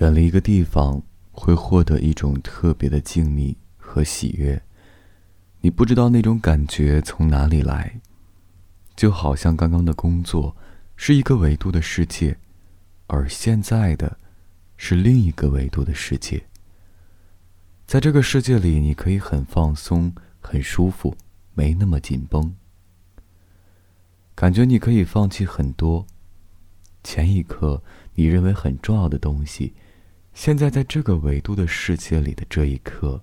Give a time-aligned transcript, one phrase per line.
[0.00, 4.62] 远离一个地方，会获得一种特别的静谧和喜悦。
[5.60, 8.00] 你不知道那种感觉从哪里来，
[8.96, 10.56] 就好像刚刚的工作
[10.96, 12.38] 是一个维度的世界，
[13.08, 14.16] 而现在的，
[14.78, 16.42] 是另一个维度的世界。
[17.86, 21.14] 在这个世界里，你可以很放松、很舒服，
[21.52, 22.56] 没那么紧绷。
[24.34, 26.06] 感觉你可以放弃很多。
[27.04, 27.82] 前一刻
[28.14, 29.74] 你认为很重要的东西，
[30.40, 33.20] 现在在这个维度的世界里的这一刻，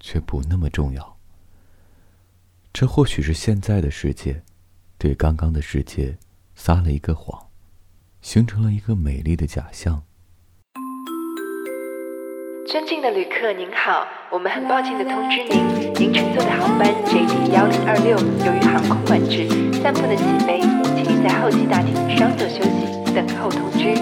[0.00, 1.16] 却不那么重要。
[2.72, 4.42] 这或许是现在的世界，
[4.98, 6.18] 对刚刚的世界
[6.56, 7.40] 撒了一个谎，
[8.20, 10.02] 形成了一个美丽的假象。
[12.66, 19.46] 尊敬的旅客您好，我们很抱歉的通知您，您乘坐的航班 JD 幺零二六由于航空管制，
[19.80, 20.60] 暂不能起飞，
[20.96, 23.94] 请您在候机大厅稍作休息，等候通知。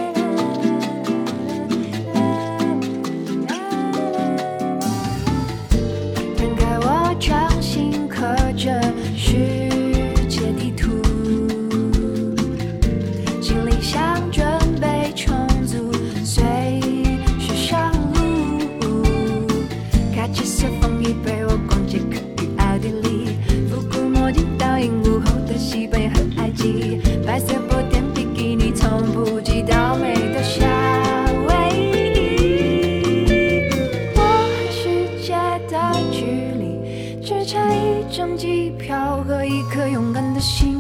[37.49, 40.79] 下一张机票和一颗勇敢的心。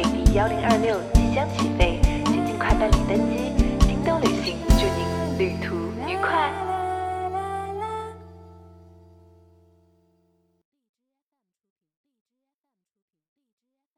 [0.00, 3.52] 美的幺零二六即将起飞请尽快办理登机
[3.86, 5.76] 京东旅行祝您旅途
[6.08, 6.69] 愉快。